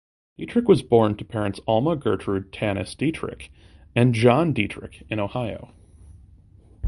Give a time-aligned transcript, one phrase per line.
[0.39, 3.49] Deatrick was born to parents Alma Gertrude (Tanis) Deatrick
[3.95, 5.75] and John Deatrick in Ohio.